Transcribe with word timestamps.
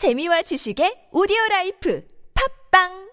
재미와 0.00 0.40
지식의 0.40 1.12
오디오 1.12 1.36
라이프. 1.50 2.00
팝빵! 2.32 3.09